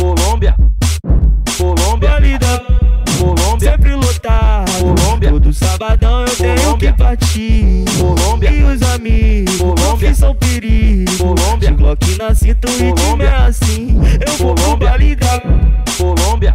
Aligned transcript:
Colômbia, 0.00 0.54
Colômbia, 1.58 2.12
Valida, 2.12 2.64
Colômbia, 3.18 3.72
sempre 3.72 3.94
lotar, 3.94 4.64
Colômbia, 4.80 5.30
todo 5.30 5.52
sabadão 5.52 6.24
eu 6.24 6.36
Colômbia, 6.38 6.56
tenho 6.56 6.78
que 6.78 6.92
partir, 6.94 7.84
Colômbia, 8.00 8.50
e 8.50 8.62
os 8.64 8.80
amigos, 8.80 9.56
Colômbia, 9.58 10.08
que 10.08 10.14
são 10.14 10.34
perigos, 10.34 11.18
Colômbia, 11.18 11.70
de 11.70 11.76
Glock 11.76 12.14
na 12.18 12.34
cinto 12.34 12.66
é 12.66 12.92
Colômbia, 13.02 13.26
é 13.28 13.46
assim, 13.48 14.00
eu 14.26 14.32
vou 14.38 14.54
Colômbia, 14.54 14.88
Valida, 14.90 15.42
Colômbia. 15.98 16.54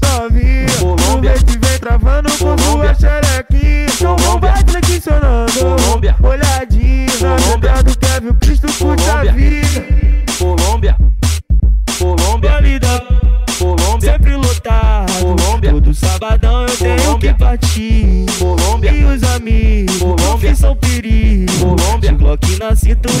Travando 1.81 2.29
por 2.37 2.55
rua 2.59 2.93
xerequinha 2.93 3.87
Colômbia 3.97 4.51
Vai 4.53 4.63
flexionando 4.67 5.51
Colômbia 5.51 6.15
Olhadinha 6.21 7.07
Colômbia 7.17 7.81
do 7.83 7.97
Kevin 7.97 8.33
Cristo 8.39 8.67
curte 8.77 9.03
vida 9.33 9.83
Colômbia 10.37 10.95
Colômbia 11.97 12.51
Valida 12.51 13.03
Colômbia 13.57 14.11
Sempre 14.11 14.35
lotado 14.35 15.07
Colômbia 15.21 15.71
Todo 15.71 15.91
sabadão 15.91 16.67
eu 16.67 16.77
tenho 16.77 17.17
que 17.17 17.33
partir 17.33 18.25
Colômbia 18.37 18.91
E 18.91 19.03
os 19.03 19.23
amigos 19.23 19.97
Colômbia 19.97 20.51
Que 20.51 20.55
são 20.55 20.75
perigos 20.75 21.55
Colômbia 21.55 22.11
Glock 22.11 22.59
na 22.59 22.75
cintura 22.75 23.20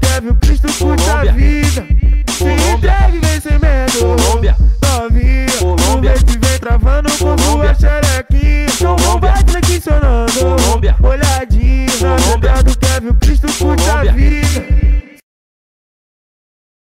leve 12.93 13.09
o 13.09 13.13
Cristo 13.15 13.47
por 13.57 13.75
Davi. 13.77 14.40